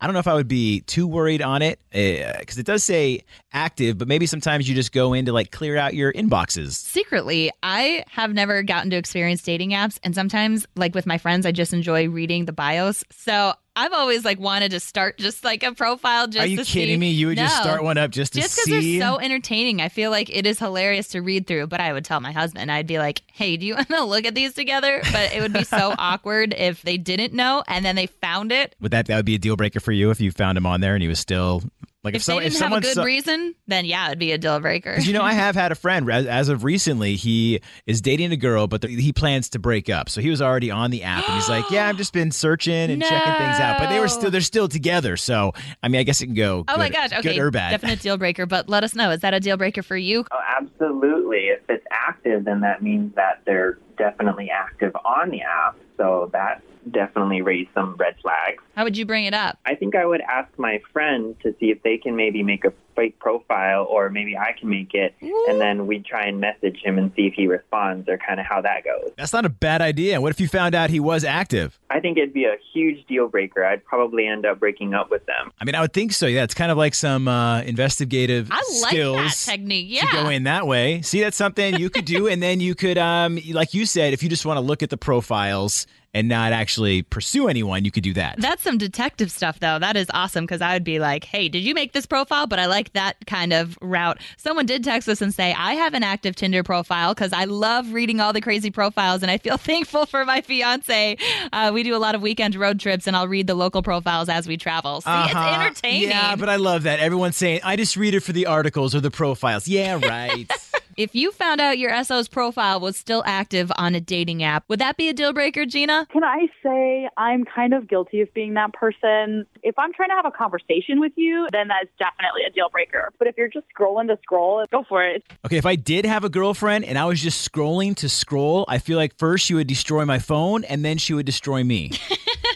I 0.00 0.06
don't 0.06 0.12
know 0.12 0.20
if 0.20 0.28
I 0.28 0.34
would 0.34 0.48
be 0.48 0.80
too 0.80 1.06
worried 1.06 1.42
on 1.42 1.62
it 1.62 1.78
because 1.92 2.58
it 2.58 2.66
does 2.66 2.82
say 2.82 3.24
active, 3.52 3.96
but 3.98 4.08
maybe 4.08 4.26
sometimes 4.26 4.68
you 4.68 4.74
just 4.74 4.92
go 4.92 5.12
in 5.12 5.26
to 5.26 5.32
like 5.32 5.50
clear 5.50 5.76
out 5.76 5.94
your 5.94 6.12
inboxes. 6.12 6.72
Secretly, 6.72 7.50
I 7.62 8.04
have 8.08 8.33
never 8.34 8.62
gotten 8.62 8.90
to 8.90 8.96
experience 8.96 9.42
dating 9.42 9.70
apps, 9.70 9.98
and 10.02 10.14
sometimes, 10.14 10.66
like 10.76 10.94
with 10.94 11.06
my 11.06 11.18
friends, 11.18 11.46
I 11.46 11.52
just 11.52 11.72
enjoy 11.72 12.08
reading 12.08 12.44
the 12.44 12.52
bios. 12.52 13.04
So 13.10 13.54
I've 13.76 13.92
always 13.92 14.24
like 14.24 14.38
wanted 14.38 14.70
to 14.70 14.80
start 14.80 15.18
just 15.18 15.42
like 15.44 15.62
a 15.62 15.72
profile. 15.72 16.26
Just 16.28 16.44
Are 16.44 16.46
you 16.46 16.58
kidding 16.64 16.94
see- 16.94 16.96
me? 16.96 17.10
You 17.10 17.28
would 17.28 17.36
just 17.38 17.56
start 17.56 17.82
one 17.82 17.98
up 17.98 18.10
just 18.12 18.32
to 18.34 18.38
see. 18.38 18.42
Just 18.42 18.56
because 18.66 18.84
they're 18.84 19.00
so 19.00 19.18
entertaining, 19.18 19.80
I 19.80 19.88
feel 19.88 20.10
like 20.10 20.30
it 20.34 20.46
is 20.46 20.58
hilarious 20.58 21.08
to 21.08 21.20
read 21.22 21.46
through. 21.46 21.66
But 21.68 21.80
I 21.80 21.92
would 21.92 22.04
tell 22.04 22.20
my 22.20 22.32
husband, 22.32 22.70
I'd 22.70 22.86
be 22.86 22.98
like, 22.98 23.22
"Hey, 23.32 23.56
do 23.56 23.66
you 23.66 23.74
want 23.76 23.88
to 23.88 24.04
look 24.04 24.24
at 24.26 24.34
these 24.34 24.54
together?" 24.54 25.00
But 25.12 25.32
it 25.34 25.40
would 25.40 25.52
be 25.52 25.64
so 25.64 25.94
awkward 25.98 26.54
if 26.56 26.82
they 26.82 26.96
didn't 26.98 27.32
know 27.32 27.62
and 27.66 27.84
then 27.84 27.96
they 27.96 28.06
found 28.06 28.52
it. 28.52 28.74
would 28.80 28.92
that 28.92 29.06
that 29.06 29.16
would 29.16 29.24
be 29.26 29.34
a 29.34 29.38
deal 29.38 29.56
breaker 29.56 29.80
for 29.80 29.92
you 29.92 30.10
if 30.10 30.20
you 30.20 30.30
found 30.30 30.56
him 30.58 30.66
on 30.66 30.80
there 30.80 30.94
and 30.94 31.02
he 31.02 31.08
was 31.08 31.18
still 31.18 31.62
like 32.04 32.14
If, 32.14 32.22
so, 32.22 32.38
they 32.38 32.48
didn't 32.48 32.60
have 32.60 32.72
a 32.72 32.80
good 32.80 32.94
saw- 32.94 33.02
reason, 33.02 33.54
then 33.66 33.84
yeah, 33.86 34.06
it'd 34.08 34.18
be 34.18 34.32
a 34.32 34.38
deal 34.38 34.60
breaker. 34.60 34.94
'Cause, 34.94 35.06
you 35.06 35.14
know, 35.14 35.22
I 35.22 35.32
have 35.32 35.54
had 35.54 35.72
a 35.72 35.74
friend 35.74 36.08
as, 36.10 36.26
as 36.26 36.48
of 36.50 36.62
recently. 36.62 37.16
He 37.16 37.60
is 37.86 38.00
dating 38.00 38.30
a 38.32 38.36
girl, 38.36 38.66
but 38.66 38.82
the, 38.82 38.88
he 38.88 39.12
plans 39.12 39.48
to 39.50 39.58
break 39.58 39.88
up. 39.90 40.08
So 40.10 40.20
he 40.20 40.30
was 40.30 40.40
already 40.42 40.70
on 40.70 40.90
the 40.90 41.02
app, 41.02 41.26
and 41.28 41.34
he's 41.36 41.48
like, 41.48 41.70
"Yeah, 41.70 41.88
I've 41.88 41.96
just 41.96 42.12
been 42.12 42.30
searching 42.30 42.90
and 42.90 43.02
checking 43.02 43.32
things 43.34 43.58
out." 43.58 43.78
But 43.78 43.88
they 43.88 43.98
were 44.00 44.08
still 44.08 44.30
they're 44.30 44.40
still 44.42 44.68
together. 44.68 45.16
So 45.16 45.52
I 45.82 45.88
mean, 45.88 46.00
I 46.00 46.04
guess 46.04 46.20
it 46.20 46.26
can 46.26 46.34
go. 46.34 46.64
oh 46.68 46.74
good, 46.74 46.78
my 46.78 46.88
gosh, 46.90 47.12
okay, 47.12 47.34
good 47.34 47.38
or 47.38 47.50
bad. 47.50 47.70
definite 47.70 48.00
deal 48.00 48.16
breaker. 48.18 48.44
But 48.46 48.68
let 48.68 48.84
us 48.84 48.94
know, 48.94 49.10
is 49.10 49.20
that 49.20 49.32
a 49.34 49.40
deal 49.40 49.56
breaker 49.56 49.82
for 49.82 49.96
you? 49.96 50.24
Oh, 50.30 50.40
absolutely. 50.58 51.48
If 51.48 51.60
it's 51.68 51.86
active, 51.90 52.44
then 52.44 52.60
that 52.60 52.82
means 52.82 53.14
that 53.14 53.40
they're 53.46 53.78
definitely 53.96 54.50
active 54.50 54.94
on 55.04 55.30
the 55.30 55.40
app. 55.42 55.76
So 55.96 56.28
that 56.32 56.62
definitely 56.90 57.42
raise 57.42 57.66
some 57.74 57.96
red 57.96 58.16
flags. 58.20 58.62
How 58.76 58.84
would 58.84 58.96
you 58.96 59.06
bring 59.06 59.24
it 59.24 59.34
up? 59.34 59.58
I 59.64 59.74
think 59.74 59.94
I 59.94 60.04
would 60.04 60.20
ask 60.20 60.48
my 60.58 60.80
friend 60.92 61.36
to 61.42 61.54
see 61.60 61.70
if 61.70 61.82
they 61.82 61.96
can 61.96 62.16
maybe 62.16 62.42
make 62.42 62.64
a 62.64 62.72
fake 62.94 63.18
profile 63.18 63.86
or 63.90 64.08
maybe 64.08 64.36
I 64.36 64.52
can 64.52 64.68
make 64.68 64.94
it 64.94 65.14
and 65.20 65.60
then 65.60 65.86
we 65.86 65.98
try 65.98 66.26
and 66.26 66.40
message 66.40 66.80
him 66.82 66.96
and 66.98 67.12
see 67.16 67.26
if 67.26 67.34
he 67.34 67.46
responds 67.46 68.08
or 68.08 68.18
kind 68.18 68.38
of 68.38 68.46
how 68.46 68.60
that 68.60 68.84
goes. 68.84 69.10
That's 69.16 69.32
not 69.32 69.44
a 69.44 69.48
bad 69.48 69.82
idea. 69.82 70.20
What 70.20 70.30
if 70.30 70.40
you 70.40 70.48
found 70.48 70.74
out 70.74 70.90
he 70.90 71.00
was 71.00 71.24
active? 71.24 71.78
I 71.90 72.00
think 72.00 72.18
it'd 72.18 72.32
be 72.32 72.44
a 72.44 72.56
huge 72.72 73.04
deal 73.06 73.28
breaker. 73.28 73.64
I'd 73.64 73.84
probably 73.84 74.26
end 74.26 74.46
up 74.46 74.60
breaking 74.60 74.94
up 74.94 75.10
with 75.10 75.26
them. 75.26 75.50
I 75.60 75.64
mean, 75.64 75.74
I 75.74 75.80
would 75.80 75.92
think 75.92 76.12
so. 76.12 76.26
Yeah, 76.26 76.44
it's 76.44 76.54
kind 76.54 76.70
of 76.70 76.78
like 76.78 76.94
some 76.94 77.28
uh, 77.28 77.62
investigative 77.62 78.48
I 78.50 78.56
like 78.56 78.90
skills 78.90 79.44
that 79.46 79.52
technique. 79.52 79.86
Yeah. 79.90 80.06
to 80.06 80.12
go 80.12 80.28
in 80.28 80.44
that 80.44 80.66
way. 80.66 81.02
See, 81.02 81.20
that's 81.20 81.36
something 81.36 81.78
you 81.78 81.90
could 81.90 82.04
do, 82.04 82.28
and 82.28 82.42
then 82.42 82.60
you 82.60 82.74
could, 82.74 82.98
um, 82.98 83.38
like 83.52 83.74
you 83.74 83.86
said, 83.86 84.12
if 84.12 84.22
you 84.22 84.28
just 84.28 84.46
want 84.46 84.56
to 84.56 84.60
look 84.60 84.82
at 84.82 84.90
the 84.90 84.96
profiles 84.96 85.86
and 86.14 86.28
not 86.28 86.52
actually 86.52 87.02
pursue 87.02 87.48
anyone, 87.48 87.84
you 87.84 87.90
could 87.90 88.04
do 88.04 88.12
that. 88.14 88.36
That's 88.40 88.62
some 88.62 88.78
detective 88.78 89.30
stuff, 89.30 89.60
though. 89.60 89.78
That 89.78 89.96
is 89.96 90.06
awesome 90.14 90.44
because 90.44 90.62
I 90.62 90.74
would 90.74 90.84
be 90.84 90.98
like, 91.00 91.24
hey, 91.24 91.48
did 91.48 91.64
you 91.64 91.74
make 91.74 91.92
this 91.92 92.06
profile? 92.06 92.46
But 92.46 92.58
I 92.60 92.66
like 92.66 92.92
that 92.92 93.16
kind 93.26 93.52
of 93.52 93.76
route. 93.82 94.18
Someone 94.36 94.64
did 94.66 94.84
text 94.84 95.08
us 95.08 95.20
and 95.20 95.34
say, 95.34 95.52
I 95.52 95.74
have 95.74 95.92
an 95.94 96.02
active 96.04 96.36
Tinder 96.36 96.62
profile 96.62 97.12
because 97.14 97.32
I 97.32 97.44
love 97.44 97.92
reading 97.92 98.20
all 98.20 98.32
the 98.32 98.40
crazy 98.40 98.70
profiles 98.70 99.22
and 99.22 99.30
I 99.30 99.38
feel 99.38 99.56
thankful 99.58 100.06
for 100.06 100.24
my 100.24 100.40
fiance. 100.40 101.16
Uh, 101.52 101.70
we 101.74 101.82
do 101.82 101.96
a 101.96 101.98
lot 101.98 102.14
of 102.14 102.22
weekend 102.22 102.54
road 102.54 102.78
trips 102.80 103.06
and 103.06 103.16
I'll 103.16 103.28
read 103.28 103.46
the 103.48 103.54
local 103.54 103.82
profiles 103.82 104.28
as 104.28 104.46
we 104.46 104.56
travel. 104.56 105.00
See, 105.00 105.10
it's 105.10 105.34
Uh-huh. 105.34 105.60
entertaining. 105.62 106.08
Yeah, 106.10 106.36
but 106.36 106.48
I 106.48 106.56
love 106.56 106.84
that. 106.84 107.00
Everyone's 107.00 107.36
saying, 107.36 107.60
I 107.64 107.74
just 107.76 107.96
read 107.96 108.14
it 108.14 108.20
for 108.20 108.32
the 108.32 108.46
articles 108.46 108.94
or 108.94 109.00
the 109.00 109.10
profiles. 109.10 109.66
Yeah, 109.66 109.98
right. 110.00 110.48
if 110.96 111.14
you 111.14 111.32
found 111.32 111.60
out 111.60 111.78
your 111.78 112.04
SO's 112.04 112.28
profile 112.28 112.80
was 112.80 112.96
still 112.96 113.22
active 113.26 113.70
on 113.76 113.94
a 113.94 114.00
dating 114.00 114.42
app, 114.42 114.64
would 114.68 114.78
that 114.78 114.96
be 114.96 115.08
a 115.08 115.12
deal 115.12 115.32
breaker, 115.32 115.66
Gina? 115.66 116.06
Can 116.10 116.24
I 116.24 116.48
say 116.62 117.08
I'm 117.16 117.44
kind 117.44 117.74
of 117.74 117.88
guilty 117.88 118.20
of 118.20 118.32
being 118.34 118.54
that 118.54 118.72
person? 118.72 119.46
If 119.62 119.78
I'm 119.78 119.92
trying 119.92 120.10
to 120.10 120.14
have 120.14 120.26
a 120.26 120.30
conversation 120.30 121.00
with 121.00 121.12
you, 121.16 121.46
then 121.52 121.68
that's 121.68 121.90
definitely 121.98 122.42
a 122.46 122.50
deal 122.50 122.68
breaker. 122.70 123.12
But 123.18 123.28
if 123.28 123.36
you're 123.36 123.48
just 123.48 123.66
scrolling 123.76 124.08
to 124.08 124.18
scroll, 124.22 124.64
go 124.70 124.84
for 124.88 125.04
it. 125.04 125.24
okay, 125.46 125.56
if 125.56 125.66
I 125.66 125.76
did 125.76 126.04
have 126.04 126.24
a 126.24 126.28
girlfriend 126.28 126.84
and 126.84 126.98
I 126.98 127.04
was 127.04 127.20
just 127.20 127.50
scrolling 127.50 127.94
to 127.96 128.08
scroll, 128.08 128.64
I 128.68 128.78
feel 128.78 128.96
like 128.96 129.16
first 129.18 129.44
she 129.46 129.54
would 129.54 129.66
destroy 129.66 130.04
my 130.04 130.18
phone 130.18 130.64
and 130.64 130.84
then 130.84 130.98
she 130.98 131.14
would 131.14 131.26
destroy 131.26 131.64
me. 131.64 131.92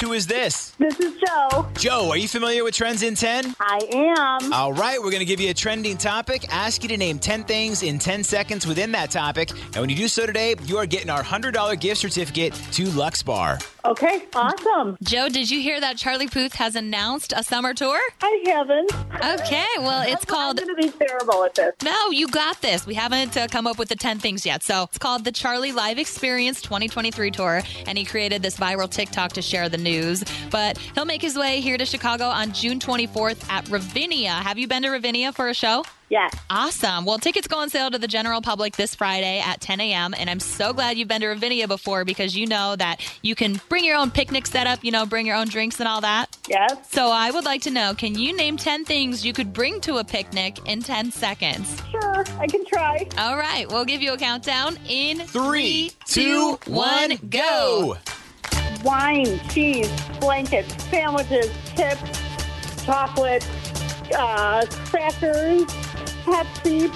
Who 0.00 0.12
is 0.12 0.28
this? 0.28 0.70
This 0.78 1.00
is 1.00 1.14
Joe. 1.20 1.66
Joe, 1.74 2.10
are 2.10 2.16
you 2.16 2.28
familiar 2.28 2.62
with 2.62 2.72
Trends 2.72 3.02
in 3.02 3.16
10? 3.16 3.56
I 3.58 3.78
am. 3.92 4.52
All 4.52 4.72
right, 4.72 4.96
we're 4.98 5.10
going 5.10 5.18
to 5.18 5.24
give 5.24 5.40
you 5.40 5.50
a 5.50 5.54
trending 5.54 5.96
topic, 5.96 6.46
ask 6.54 6.84
you 6.84 6.88
to 6.90 6.96
name 6.96 7.18
10 7.18 7.42
things 7.42 7.82
in 7.82 7.98
10 7.98 8.22
seconds 8.22 8.64
within 8.64 8.92
that 8.92 9.10
topic. 9.10 9.50
And 9.50 9.76
when 9.78 9.90
you 9.90 9.96
do 9.96 10.06
so 10.06 10.24
today, 10.24 10.54
you 10.66 10.76
are 10.76 10.86
getting 10.86 11.10
our 11.10 11.24
$100 11.24 11.80
gift 11.80 12.00
certificate 12.00 12.54
to 12.72 12.84
Lux 12.90 13.24
Bar. 13.24 13.58
Okay, 13.84 14.26
awesome. 14.34 14.98
Joe, 15.02 15.28
did 15.28 15.50
you 15.50 15.60
hear 15.60 15.80
that 15.80 15.96
Charlie 15.96 16.28
Puth 16.28 16.52
has 16.54 16.76
announced 16.76 17.32
a 17.34 17.42
summer 17.42 17.74
tour? 17.74 17.98
I 18.20 18.44
haven't. 18.46 18.92
Okay, 19.40 19.66
well, 19.78 20.04
it's 20.06 20.24
called. 20.24 20.60
I'm 20.60 20.66
going 20.66 20.76
to 20.76 20.92
be 20.92 21.06
terrible 21.06 21.42
at 21.44 21.54
this. 21.54 21.74
No, 21.82 22.10
you 22.10 22.28
got 22.28 22.60
this. 22.60 22.86
We 22.86 22.94
haven't 22.94 23.36
uh, 23.36 23.48
come 23.48 23.66
up 23.66 23.78
with 23.78 23.88
the 23.88 23.96
10 23.96 24.18
things 24.18 24.44
yet. 24.44 24.62
So 24.62 24.84
it's 24.84 24.98
called 24.98 25.24
the 25.24 25.32
Charlie 25.32 25.72
Live 25.72 25.98
Experience 25.98 26.60
2023 26.62 27.30
Tour. 27.30 27.62
And 27.86 27.96
he 27.96 28.04
created 28.04 28.42
this 28.42 28.56
viral 28.56 28.90
TikTok 28.90 29.32
to 29.32 29.42
share 29.42 29.68
the 29.68 29.78
news. 29.88 30.24
But 30.50 30.78
he'll 30.94 31.04
make 31.04 31.22
his 31.22 31.36
way 31.36 31.60
here 31.60 31.78
to 31.78 31.86
Chicago 31.86 32.24
on 32.24 32.52
June 32.52 32.78
24th 32.78 33.48
at 33.50 33.68
Ravinia. 33.68 34.30
Have 34.30 34.58
you 34.58 34.68
been 34.68 34.82
to 34.82 34.90
Ravinia 34.90 35.32
for 35.32 35.48
a 35.48 35.54
show? 35.54 35.84
Yes. 36.10 36.32
Awesome. 36.48 37.04
Well, 37.04 37.18
tickets 37.18 37.46
go 37.46 37.58
on 37.58 37.68
sale 37.68 37.90
to 37.90 37.98
the 37.98 38.08
general 38.08 38.40
public 38.40 38.76
this 38.76 38.94
Friday 38.94 39.40
at 39.40 39.60
10 39.60 39.78
a.m. 39.80 40.14
And 40.16 40.30
I'm 40.30 40.40
so 40.40 40.72
glad 40.72 40.96
you've 40.96 41.08
been 41.08 41.20
to 41.20 41.26
Ravinia 41.28 41.68
before 41.68 42.06
because 42.06 42.34
you 42.34 42.46
know 42.46 42.76
that 42.76 43.00
you 43.20 43.34
can 43.34 43.60
bring 43.68 43.84
your 43.84 43.96
own 43.96 44.10
picnic 44.10 44.46
setup, 44.46 44.82
you 44.82 44.90
know, 44.90 45.04
bring 45.04 45.26
your 45.26 45.36
own 45.36 45.48
drinks 45.48 45.80
and 45.80 45.88
all 45.88 46.00
that. 46.00 46.34
Yes. 46.48 46.90
So 46.90 47.10
I 47.10 47.30
would 47.30 47.44
like 47.44 47.60
to 47.62 47.70
know 47.70 47.92
can 47.94 48.14
you 48.18 48.34
name 48.34 48.56
10 48.56 48.86
things 48.86 49.24
you 49.24 49.34
could 49.34 49.52
bring 49.52 49.82
to 49.82 49.98
a 49.98 50.04
picnic 50.04 50.58
in 50.66 50.80
10 50.82 51.10
seconds? 51.10 51.82
Sure, 51.90 52.24
I 52.38 52.46
can 52.46 52.64
try. 52.64 53.06
All 53.18 53.36
right, 53.36 53.68
we'll 53.68 53.84
give 53.84 54.00
you 54.00 54.14
a 54.14 54.18
countdown 54.18 54.78
in 54.88 55.18
Three, 55.20 55.90
two, 56.06 56.58
one, 56.66 57.16
go. 57.28 57.98
Wine, 58.84 59.40
cheese, 59.50 59.90
blankets, 60.20 60.82
sandwiches, 60.84 61.50
chips, 61.76 62.02
chocolate, 62.84 63.46
uh, 64.16 64.64
crackers, 64.86 65.64
Pepsi. 66.24 66.90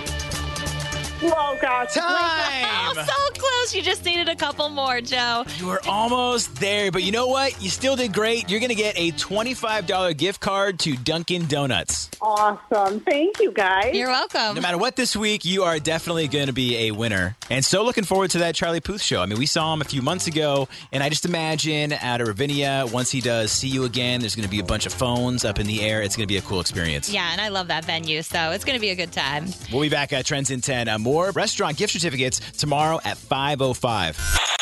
Oh, 1.25 1.57
gosh. 1.61 1.89
Oh, 1.97 2.95
Time! 2.95 3.07
so 3.07 3.42
close. 3.63 3.75
You 3.75 3.83
just 3.83 4.05
needed 4.05 4.29
a 4.29 4.37
couple 4.37 4.69
more, 4.69 5.01
Joe. 5.01 5.45
You 5.59 5.67
were 5.67 5.81
almost 5.87 6.57
there, 6.57 6.91
but 6.91 7.03
you 7.03 7.13
know 7.13 7.27
what? 7.27 7.63
You 7.63 7.71
still 7.71 7.97
did 7.97 8.13
great. 8.13 8.51
You're 8.51 8.61
going 8.61 8.71
to 8.71 8.75
get 8.75 8.99
a 8.99 9.13
$25 9.13 10.17
gift 10.17 10.41
card 10.41 10.79
to 10.81 10.97
Dunkin' 10.97 11.47
Donuts. 11.47 12.11
Awesome. 12.21 13.01
Thank 13.01 13.41
you, 13.41 13.53
guys. 13.53 13.95
You're 13.95 14.09
welcome. 14.09 14.55
No 14.55 14.61
matter 14.61 14.79
what 14.79 14.97
this 14.97 15.17
week, 15.17 15.45
you 15.45 15.63
are 15.65 15.79
definitely 15.79 16.29
going 16.29 16.47
to 16.47 16.53
be 16.53 16.89
a 16.89 16.91
winner. 16.93 17.37
And 17.51 17.65
so 17.65 17.85
looking 17.85 18.05
forward 18.05 18.31
to 18.33 18.39
that 18.39 18.55
Charlie 18.55 18.81
Puth 18.81 19.03
show. 19.03 19.23
I 19.23 19.27
mean, 19.27 19.39
we 19.39 19.47
saw 19.47 19.73
him 19.75 19.81
a 19.81 19.85
few 19.85 20.03
months 20.03 20.27
ago, 20.27 20.69
and 20.91 21.03
I 21.03 21.09
just 21.09 21.25
imagine 21.25 21.93
at 21.93 22.21
a 22.21 22.25
Ravinia, 22.25 22.87
once 22.93 23.11
he 23.11 23.21
does 23.21 23.53
see 23.53 23.69
you 23.69 23.85
again, 23.85 24.21
there's 24.21 24.35
going 24.35 24.45
to 24.45 24.51
be 24.51 24.61
a 24.61 24.65
bunch 24.65 24.87
of 24.87 24.93
phones 24.93 25.45
up 25.45 25.59
in 25.59 25.67
the 25.67 25.83
air. 25.83 26.03
It's 26.03 26.17
going 26.17 26.27
to 26.27 26.33
be 26.33 26.39
a 26.39 26.43
cool 26.43 26.61
experience. 26.61 27.13
Yeah, 27.13 27.31
and 27.33 27.41
I 27.41 27.49
love 27.49 27.69
that 27.69 27.85
venue, 27.85 28.23
so 28.23 28.51
it's 28.51 28.65
going 28.65 28.77
to 28.77 28.81
be 28.81 28.91
a 28.91 28.95
good 28.95 29.13
time. 29.13 29.47
We'll 29.73 29.83
be 29.83 29.89
back 29.89 30.13
at 30.13 30.25
Trends 30.25 30.51
in 30.51 30.61
10. 30.61 30.89
Uh, 30.89 30.99
more 30.99 31.31
restaurant 31.31 31.77
gift 31.77 31.93
certificates 31.93 32.41
tomorrow 32.53 33.01
at 33.05 33.17
5.05. 33.57 34.62